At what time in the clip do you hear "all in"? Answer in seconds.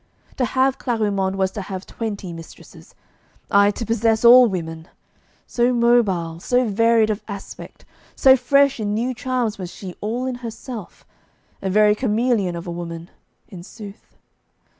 10.01-10.33